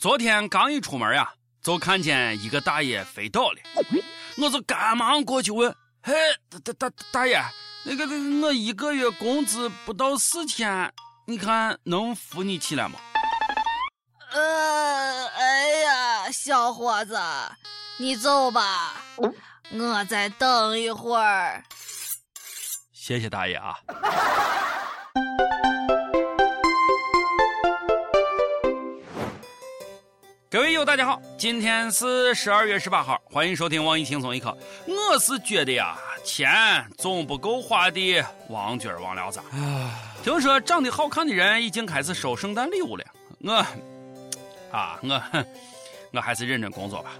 [0.00, 1.30] 昨天刚一出门呀，
[1.60, 3.58] 就看见一个大爷飞倒了，
[4.38, 5.70] 我就赶忙过去问
[6.02, 6.14] ：“嘿，
[6.48, 7.38] 大大大大爷，
[7.84, 8.06] 那个
[8.40, 10.90] 我一个月工资不到四千，
[11.26, 12.98] 你看能扶你起来吗？”
[14.32, 17.20] 呃，哎呀，小伙子，
[17.98, 18.94] 你走吧，
[19.70, 21.62] 我再等一会儿。
[22.90, 23.78] 谢谢大爷啊。
[30.52, 34.52] 各位友，大家好，今天是十二月十八号，欢迎收听网易轻松一刻。
[34.84, 36.50] 我是觉得呀，钱
[36.98, 39.44] 总不够花的，王军忘了咋？
[40.24, 43.04] 听说长得好看的人已经开始收圣诞礼物了。
[43.44, 43.52] 我
[44.76, 45.22] 啊，我
[46.14, 47.12] 我还是认真工作吧。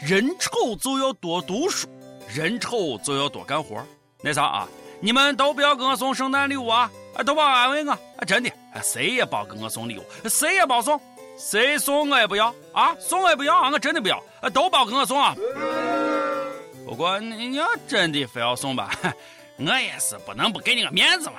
[0.00, 1.86] 人丑就要多读书，
[2.34, 3.76] 人丑就要多干活。
[4.22, 4.68] 那啥啊，
[5.00, 6.90] 你们都不要给我送圣诞礼物啊！
[7.14, 8.50] 啊，都别安慰我，啊，真的，
[8.82, 10.98] 谁也别给我送礼物，谁也别送。
[11.40, 12.94] 谁送我也不要啊！
[13.00, 13.70] 送我也不要啊！
[13.72, 15.34] 我真的不要，都包给我送啊！
[16.84, 18.90] 不过你要真的非要送吧，
[19.56, 21.36] 我也是不能不给你个面子嘛！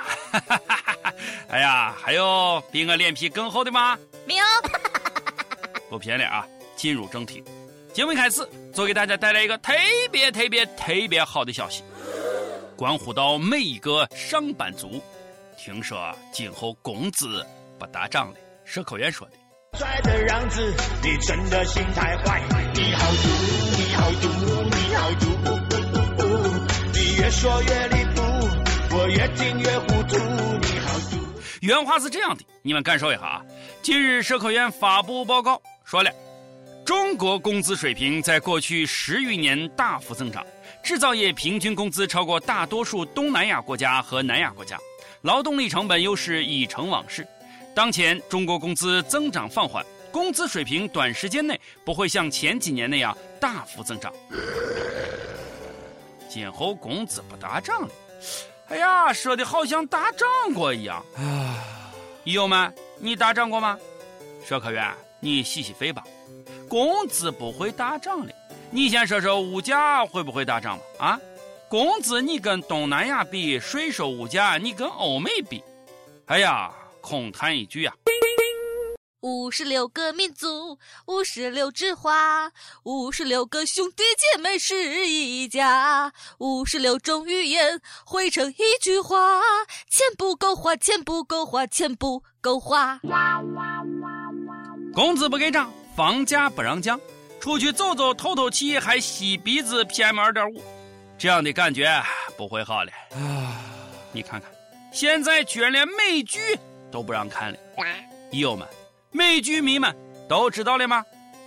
[1.50, 3.98] 哎呀，还有比我脸皮更厚的吗？
[4.26, 4.46] 没有。
[5.88, 6.48] 不骗了啊！
[6.76, 7.44] 进入正题，
[7.94, 9.74] 节目开始就给大家带来一个特
[10.12, 11.84] 别特别特别好的消息，
[12.76, 15.00] 关乎到每一个上班族。
[15.58, 17.46] 听说今后工资
[17.78, 19.34] 不打涨了，社科院说的。
[19.78, 20.62] 帅的样子，
[21.02, 22.42] 你真的心太坏。
[22.74, 23.28] 你好毒，
[23.76, 24.28] 你好毒，
[24.70, 25.12] 你好
[26.18, 26.26] 毒。
[26.94, 28.22] 你越说越离谱，
[28.94, 30.18] 我越听越糊涂。
[30.60, 31.18] 你好毒。
[31.62, 33.42] 原话是这样的，你们感受一下啊。
[33.82, 36.12] 近日，社科院发布报告说了，
[36.86, 40.46] 中国工资水平在过去十余年大幅增长，
[40.84, 44.78] 制造业平均工资超过大多数东南亚国家和南亚国家，
[45.22, 47.26] 劳动力成本优势已成往事。
[47.74, 54.12] 当前中国工资增长放缓，工资水平短时间内不会像前几年那样大幅增长。
[56.30, 57.90] 今后工资不大涨了，
[58.68, 61.04] 哎呀，说的好像大涨过一样。
[62.26, 63.80] 友友们，你大涨过吗？
[64.46, 64.86] 社科院，
[65.22, 66.04] 你洗洗肺吧。
[66.68, 68.34] 工资不会大涨的，
[68.70, 71.06] 你先说说物价会不会大涨吧？
[71.06, 71.20] 啊，
[71.70, 75.64] 工资你跟东南亚比，税收物价你跟欧美比，
[76.26, 76.70] 哎呀。
[77.02, 77.94] 空谈一句啊！
[79.22, 82.52] 五十六个民族，五十六枝花，
[82.84, 89.42] 五十六个兄弟姐妹是一家，五十六种语言汇成一句话：
[89.90, 93.00] 钱不够花，钱不够花，钱不够花。
[94.92, 97.00] 工资不给涨，房价不让降，
[97.40, 100.64] 出去走走透透气还吸鼻子 PM 二点五，
[101.20, 101.88] 这样的感觉
[102.36, 102.92] 不会好了。
[103.12, 103.62] 啊，
[104.12, 104.50] 你看看，
[104.92, 106.40] 现在居然连美剧。
[106.92, 107.58] 都不让看了，
[108.32, 108.68] 友们，
[109.12, 109.96] 美剧迷们
[110.28, 111.04] 都知道了吗？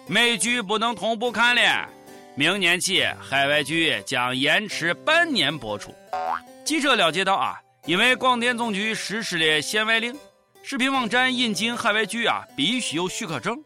[0.06, 1.88] 美剧不能同步看了，
[2.34, 5.94] 明年起海外剧将延迟半年播出。
[6.64, 10.14] 记者了解到啊，因为广电总局实施了限外令，
[10.62, 13.62] 视频网站引进海外剧啊必须有许可证。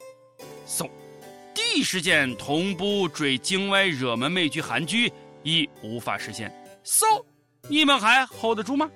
[0.67, 0.87] so，
[1.55, 5.12] 第一时间同步追境外热门美剧韩剧
[5.43, 6.53] 已无法实现。
[6.84, 7.06] so，
[7.69, 8.88] 你们还 hold 得住吗？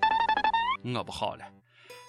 [0.95, 1.45] 我不好了。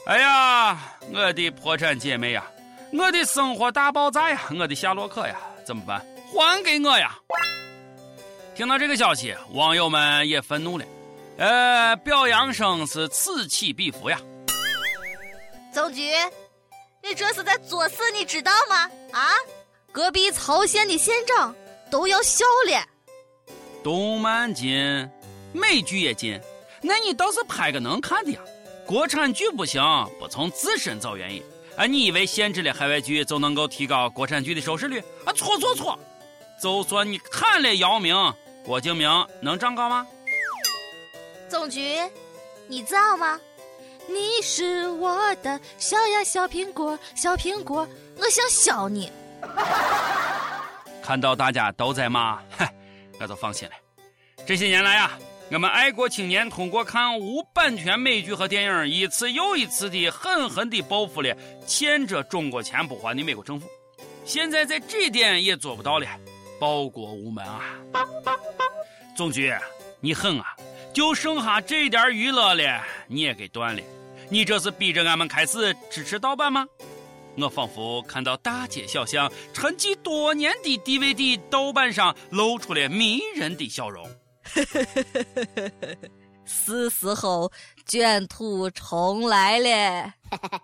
[0.05, 0.77] 哎呀，
[1.13, 2.43] 我的破产姐妹呀，
[2.91, 6.05] 我的生活大爆炸呀，我的夏洛克呀，怎么办？
[6.33, 7.15] 还给我呀！
[8.53, 10.85] 听到这个消息，网友们也愤怒了，
[11.37, 14.19] 呃，表扬声是此起彼伏呀。
[15.71, 16.11] 总局，
[17.01, 18.89] 你这是在作死，你知道吗？
[19.13, 19.29] 啊，
[19.93, 21.55] 隔壁曹县的县长
[21.89, 22.85] 都要笑了。
[23.81, 25.09] 动漫禁，
[25.53, 26.37] 美剧也禁，
[26.81, 28.41] 那你倒是拍个能看的呀。
[28.85, 29.81] 国产剧不行，
[30.19, 31.43] 不从自身找原因。
[31.75, 34.99] 啊，你以为限制了海外剧就能够提高国产剧的收视率？
[35.25, 35.97] 啊，错错错！
[36.61, 38.15] 就算你砍了姚明、
[38.63, 39.09] 郭敬明，
[39.41, 40.05] 能长高吗？
[41.49, 41.97] 总局，
[42.67, 43.39] 你造吗？
[44.07, 47.87] 你是我的小呀小苹果，小苹果，
[48.17, 49.11] 我想削你。
[51.01, 52.71] 看到大家都在骂，嗨，
[53.19, 53.73] 我就放心了。
[54.45, 55.11] 这些年来呀。
[55.51, 61.35] 我们爱国青年通过看无版权美剧和电影，一次又一次地狠狠地报复了
[61.67, 63.67] 欠着中国钱不还的美国政府。
[64.25, 66.07] 现在在这点也做不到了，
[66.59, 67.61] 报国无门啊！
[69.15, 69.53] 总局，
[69.99, 70.55] 你狠啊！
[70.91, 73.81] 就剩下这点娱乐了，你也给断了。
[74.29, 76.65] 你这是逼着俺们开始支持盗版吗？
[77.37, 84.07] 我仿佛看到大街小巷沉寂多年的 DVD 盗版上露出了迷人的笑容。
[86.45, 87.51] 是时候
[87.85, 90.13] 卷土重来了。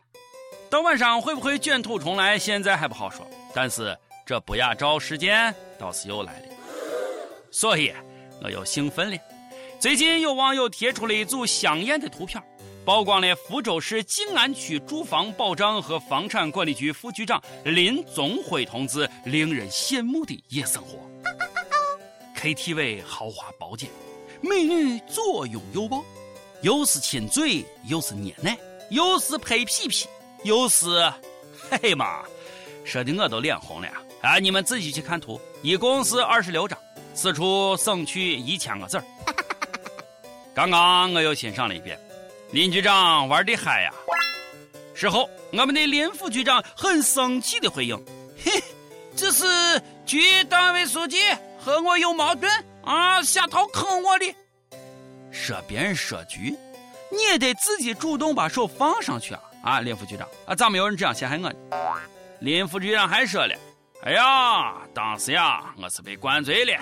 [0.69, 3.25] 到晚上会不会卷土重来，现在还不好说。
[3.53, 6.45] 但是这不亚照事件倒是又来了，
[7.49, 7.91] 所以
[8.43, 9.17] 我又兴奋了。
[9.79, 12.43] 最近有网友贴出了一组香艳的图片，
[12.85, 20.99] 曝光了福州市静安区住房保障和房产管理局副局长林宗辉同志令人羡慕的夜生活。
[22.39, 23.89] KTV 豪华包间，
[24.39, 26.01] 美女左拥右抱，
[26.61, 28.57] 又是亲嘴，又是捏奶，
[28.89, 30.07] 又是拍屁屁，
[30.43, 31.11] 又是，
[31.69, 32.23] 嘿妈，
[32.85, 33.89] 说的我都脸红了！
[34.21, 36.79] 啊，你们自己去看图，一共是二十六张，
[37.13, 39.03] 此处省去一千个字儿。
[40.55, 41.99] 刚刚我又欣赏了一遍，
[42.51, 43.93] 林局长玩的嗨呀！
[44.93, 48.01] 事后，我们的林副局长很生气的回应
[48.41, 48.63] ：“嘿，
[49.13, 49.43] 这是
[50.05, 51.17] 局党委书记
[51.59, 52.51] 和我有矛盾
[52.83, 54.35] 啊，下套坑我的。”
[55.31, 56.55] 说别人说局，
[57.11, 59.41] 你也得自己主动把手放上去啊！
[59.61, 61.55] 啊，林副局长啊，咋没有人这样陷害我呢？
[62.39, 63.53] 林副局长还说了
[64.03, 66.73] ：“哎呀，当时呀，我是被灌醉了，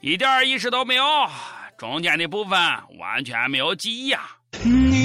[0.00, 1.04] 一点意识都没有。”
[1.76, 2.58] 中间的部分
[2.98, 4.38] 完全没有记忆啊！
[4.64, 4.95] 你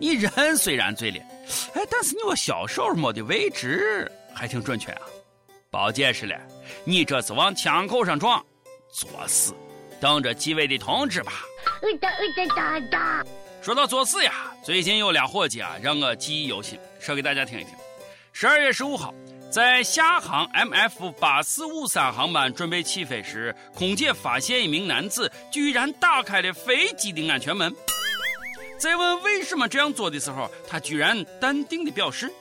[0.00, 1.18] 你人虽然醉了，
[1.74, 5.02] 哎，但是你我小手摸的位置还挺准确啊！
[5.70, 6.34] 别解释了，
[6.84, 8.42] 你这是往枪口上撞，
[8.90, 9.54] 作死！
[10.00, 11.32] 等着纪委的通知吧。
[13.60, 17.74] 说到作死呀，最近有俩伙计啊，让我记忆犹新，说给大家听一听。
[18.32, 19.12] 十二月十五号，
[19.52, 27.70] 在厦航 MF 八四五三航班准备起飞时，空姐发现一名男子居然打开了飞机的安全门。
[28.80, 32.32] 在问为什么这样做的时候，他居然淡定的表示：“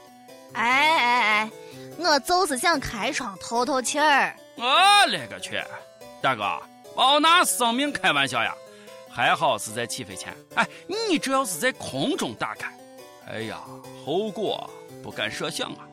[0.56, 1.52] 哎哎哎，
[1.98, 5.62] 我就是想开窗透透气儿。”我勒个去，
[6.22, 6.58] 大哥，
[6.96, 8.56] 别拿生命开玩笑呀！
[9.12, 10.34] 还好是在起飞前。
[10.56, 12.74] 哎，你这要是在空中打开，
[13.28, 13.60] 哎呀，
[14.06, 14.70] 后果
[15.04, 15.84] 不敢设想啊！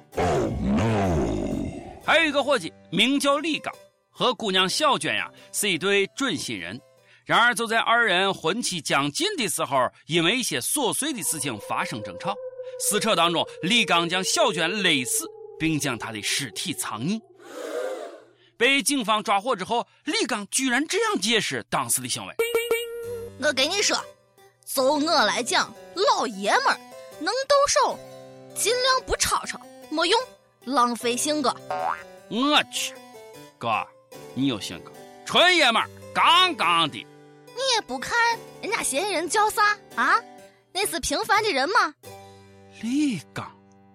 [2.04, 3.74] 还有一个伙计名叫李刚，
[4.12, 6.80] 和姑娘小娟呀是一对准新人。
[7.26, 12.32] 然而就在二人婚期将近的时候，因为一些琐碎的事情发生争吵。
[12.78, 15.28] 撕扯当中，李刚将小娟勒死，
[15.58, 17.20] 并将她的尸体藏匿。
[18.56, 22.34] 被警方抓获之后，李刚居然这样解释当时的行为
[23.42, 23.98] ：“我跟你说，
[24.64, 26.78] 就我来讲，老爷们儿
[27.18, 27.98] 能动手，
[28.54, 30.20] 尽量不吵吵。”没用，
[30.64, 31.52] 浪费性格。
[32.28, 32.94] 我去，
[33.58, 33.84] 哥，
[34.32, 34.92] 你有性格，
[35.24, 37.04] 纯爷们儿，杠杠的。
[37.56, 38.14] 你也不看
[38.60, 40.20] 人家嫌疑人叫啥啊？
[40.72, 41.94] 那是平凡的人吗？
[42.82, 43.50] 李刚，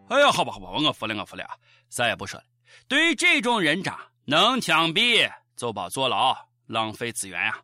[0.10, 1.46] 哎呀，好吧，好吧，我服了，我服了，
[1.92, 2.46] 啥也不说了。
[2.88, 6.36] 对于这种人渣，能枪毙就别坐牢，
[6.66, 7.56] 浪费资源呀。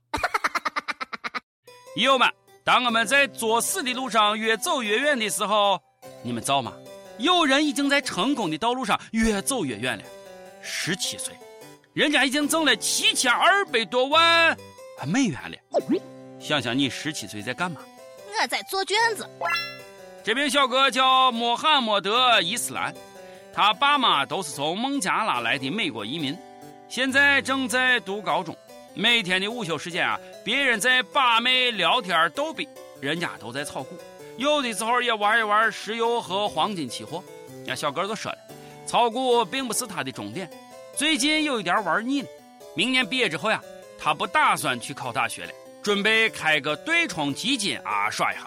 [1.97, 2.31] 友们，
[2.63, 5.81] 当我们在作死的路上越走越远的时候，
[6.21, 6.73] 你们造吗？
[7.17, 10.03] 有人已经在成功的道路上越走越远了。
[10.61, 11.33] 十七岁，
[11.93, 14.55] 人家已经挣了七千二百多万
[15.05, 15.57] 美元了。
[16.39, 17.81] 想想你十七岁在干嘛？
[18.41, 19.27] 我在做卷子。
[20.23, 22.93] 这名小哥叫穆罕默德·伊斯兰，
[23.53, 26.37] 他爸妈都是从孟加拉来的美国移民，
[26.87, 28.55] 现在正在读高中。
[28.93, 32.67] 每天的午休时间啊，别人在把妹聊天逗比，
[32.99, 33.97] 人家都在炒股。
[34.37, 37.23] 有的时候也玩一玩石油和黄金期货。
[37.65, 38.37] 那小哥就说了，
[38.85, 40.49] 炒股并不是他的终点，
[40.95, 42.27] 最近有一点玩腻了。
[42.75, 43.61] 明年毕业之后呀，
[44.07, 45.51] 他不打算去考大学了，
[45.83, 48.43] 准备开个对冲基金啊耍一下。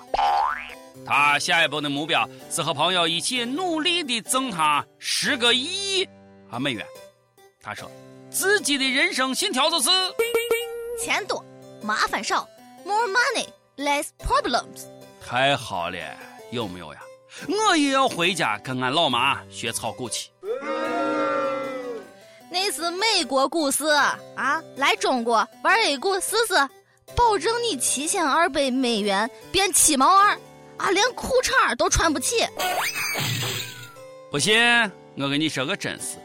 [1.05, 6.09] 他下一步的目标是和朋友一起努力的挣他十个亿
[6.51, 6.83] 啊美元。
[7.63, 7.91] 他说，
[8.31, 9.91] 自己的人生信条就是
[10.99, 11.45] 钱多，
[11.83, 12.49] 麻烦少
[12.87, 14.87] ，more money less problems。
[15.23, 15.99] 太好了，
[16.51, 17.01] 有没有呀？
[17.47, 20.31] 我也要回家跟俺老妈学炒股去。
[22.51, 26.55] 那是美国股市啊，来中国玩 A 股试试，
[27.15, 30.37] 保证你七千二百美元变七毛二，
[30.77, 32.45] 啊，连裤衩都穿不起。
[34.33, 34.59] 不信，
[35.17, 36.19] 我给你说个真事。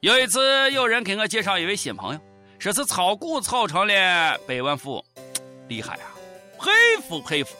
[0.00, 2.20] 有一次，有人给我介绍一位新朋友，
[2.58, 5.04] 说是炒股炒成了百万富翁，
[5.68, 6.10] 厉害啊，
[6.58, 7.54] 佩服佩服。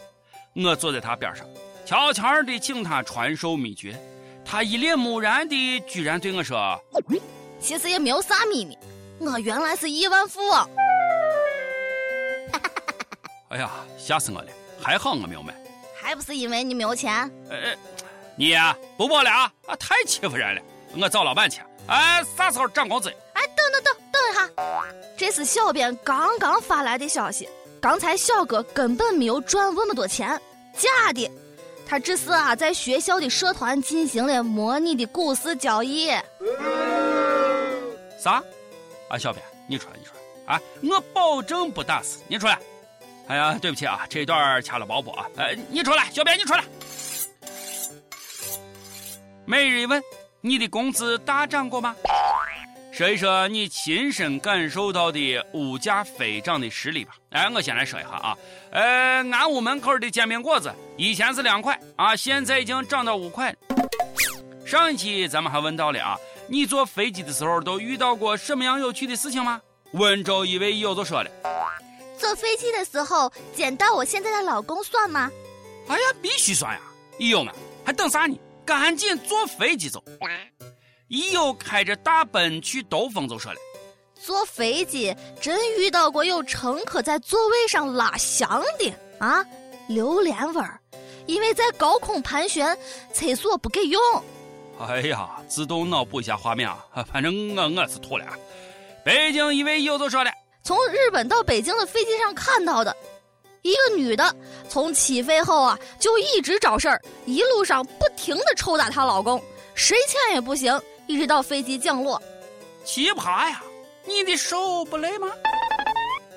[0.55, 1.45] 我坐在他边上，
[1.85, 3.97] 悄悄地请他传授秘诀。
[4.43, 6.57] 他一脸木然的，居然对我说
[7.61, 8.77] ：“其实也没有啥秘密，
[9.19, 10.69] 我原来是亿万富翁。”
[13.49, 14.47] 哎呀，吓死我了！
[14.81, 15.53] 还好我没有买，
[15.99, 17.13] 还不是因为你没有钱。
[17.49, 17.75] 哎，
[18.35, 19.51] 你呀不报了啊！
[19.67, 20.61] 啊，太欺负人了！
[20.97, 21.61] 我找老板去。
[21.87, 23.09] 哎，啥时候涨工资？
[23.33, 24.49] 哎，等等等等一下。
[25.17, 27.49] 这是小编刚刚发来的消息。
[27.81, 30.39] 刚才小哥根本没有赚那么多钱，
[30.77, 31.29] 假的。
[31.87, 36.11] 他只是啊，在学校的社团进行了模拟的股市交易。
[38.19, 38.43] 啥？
[39.09, 40.53] 啊，小编，你出来，你出来！
[40.53, 42.59] 啊，我保证不打死你出来。
[43.27, 45.25] 哎呀，对不起啊，这段掐了包播啊。
[45.37, 46.63] 哎，你出来，小编，你出来。
[49.45, 50.03] 每日一问：
[50.41, 51.95] 你的工资大涨过吗？
[52.91, 57.13] 说一说你亲身感受到的物价飞涨的实例吧。
[57.29, 58.37] 哎，我先来说一下啊。
[58.71, 63.55] 呃，俺屋门口的煎饼果子以前是两块啊，现在已经涨到五块。
[64.65, 66.17] 上一期咱们还问到了啊，
[66.49, 69.61] 你坐飞机的时候都遇到过什么样有趣的事情吗？
[69.93, 71.29] 温州一位友就说了，
[72.17, 75.29] 坐飞机的时候捡到我现在的老公算吗？
[75.87, 76.81] 哎呀，必须算呀！
[77.19, 77.53] 友们
[77.85, 78.35] 还等啥呢？
[78.65, 80.03] 赶紧坐飞机走。
[81.07, 83.59] 一友开着大奔去兜风就说了，
[84.19, 89.45] 坐飞机真遇到过有乘客在座位上拉翔的啊，
[89.87, 90.79] 榴莲味儿，
[91.27, 92.77] 因为在高空盘旋，
[93.13, 94.01] 厕所不给用。
[94.79, 98.25] 哎呀，自动脑补一下画面啊，反正我我是吐了。
[99.03, 100.31] 北京一位友就说了，
[100.63, 102.95] 从日本到北京的飞机上看到的，
[103.61, 104.35] 一个女的
[104.69, 109.41] 从起飞后啊就一直找事儿，一路上不停的抽打她老公，
[109.75, 110.79] 谁劝也不行。
[111.07, 112.21] 一直到飞机降落，
[112.85, 113.63] 奇葩呀！
[114.05, 115.27] 你的手不累吗？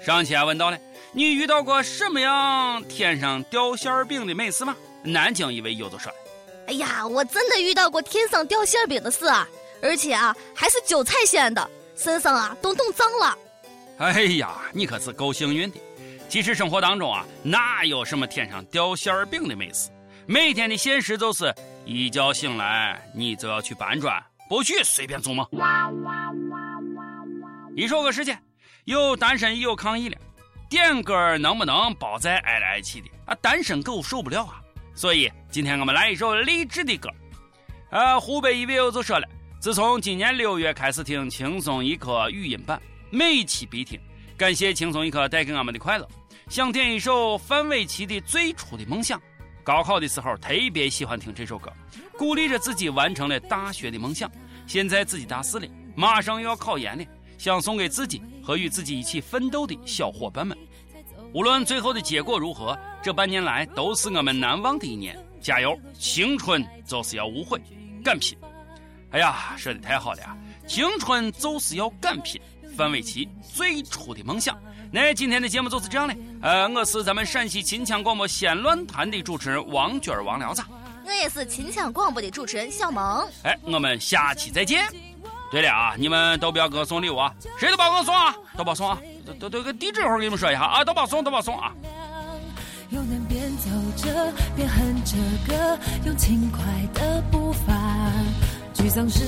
[0.02, 0.78] 上期还问到了，
[1.12, 4.74] 你遇到过什么样天上掉馅儿饼的美事吗？
[5.02, 6.18] 南京一位友就说了
[6.66, 9.46] ：“哎呀，我真的遇到过天上掉馅饼的事啊，
[9.82, 13.36] 而且啊还是韭菜馅的，身上啊都弄脏了。”
[13.98, 15.78] 哎呀，你可是够幸运的。
[16.28, 19.90] 其实生活当中啊，哪有什么天上掉馅儿饼的美事？
[20.26, 21.54] 每天的现实就是，
[21.84, 24.22] 一觉醒来你就要去搬砖。
[24.48, 25.46] 不许随便做梦。
[27.76, 28.36] 一说个事情，
[28.84, 30.16] 有单身友抗议了，
[30.70, 33.34] 点歌能不能包在挨来挨去的啊？
[33.40, 34.62] 单身狗受不了啊！
[34.94, 37.08] 所以今天我们来一首励志的歌。
[37.90, 39.28] 呃，湖北一位友就说了，
[39.60, 42.80] 自从今年六月开始听轻松一刻语音版，
[43.10, 44.00] 每期必听，
[44.36, 46.08] 感谢轻松一刻带给我们的快乐。
[46.48, 49.18] 想点一首范玮琪的《最初的梦想》。
[49.64, 51.72] 高考的时候特别喜欢听这首歌，
[52.18, 54.30] 鼓励着自己完成了大学的梦想。
[54.66, 57.04] 现在自己大四了，马上又要考研了，
[57.38, 60.56] 想送给自己和与自己一起奋斗的小伙伴们。
[61.34, 65.18] 无论最后的结果如何，这半年来都是我们难忘的一年。
[65.40, 67.60] 加油，青春就是要无悔，
[68.04, 68.38] 敢拼！
[69.10, 70.36] 哎呀，说的太好了呀！
[70.66, 72.40] 青春就是要敢拼。
[72.76, 74.56] 范玮琪最初的梦想。
[74.90, 76.14] 那今天的节目就是这样的。
[76.40, 80.62] 呃，我是咱们陕西秦腔广播西论坛的主持人王娟王聊子。
[81.04, 83.28] 我也是秦腔广播的主持人小萌。
[83.42, 84.86] 哎，我们下期再见。
[85.50, 91.72] 对了啊，你们都不要给我送礼物啊，谁都别给我送啊，都别送啊，都都都个地址一会儿给你们说一下啊，都把送，都把送啊。
[92.90, 96.60] 又能边走着边哼着歌，用轻快
[96.92, 97.72] 的步伐。
[98.74, 99.24] 沮丧时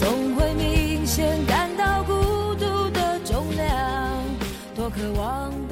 [0.00, 2.12] 总会明显感到孤
[2.54, 3.68] 独的重量。
[4.74, 5.65] 多渴望。